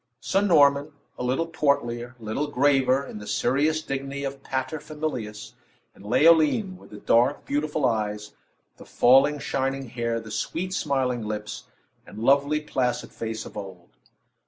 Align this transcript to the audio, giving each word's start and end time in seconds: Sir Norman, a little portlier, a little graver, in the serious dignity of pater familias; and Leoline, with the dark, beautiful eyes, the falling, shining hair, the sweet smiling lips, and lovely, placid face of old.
Sir 0.19 0.41
Norman, 0.41 0.93
a 1.19 1.23
little 1.23 1.45
portlier, 1.45 2.15
a 2.19 2.23
little 2.23 2.47
graver, 2.47 3.05
in 3.05 3.19
the 3.19 3.27
serious 3.27 3.83
dignity 3.83 4.23
of 4.23 4.41
pater 4.41 4.79
familias; 4.79 5.53
and 5.93 6.03
Leoline, 6.03 6.75
with 6.75 6.89
the 6.89 6.97
dark, 6.97 7.45
beautiful 7.45 7.85
eyes, 7.85 8.33
the 8.77 8.85
falling, 8.87 9.37
shining 9.37 9.89
hair, 9.89 10.19
the 10.19 10.31
sweet 10.31 10.73
smiling 10.73 11.21
lips, 11.21 11.65
and 12.03 12.17
lovely, 12.17 12.59
placid 12.59 13.11
face 13.11 13.45
of 13.45 13.55
old. 13.55 13.89